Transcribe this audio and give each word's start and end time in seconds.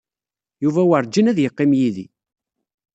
Yuba 0.63 0.81
werǧin 0.89 1.29
ad 1.31 1.37
yeqqim 1.41 1.71
yid-i. 1.79 2.05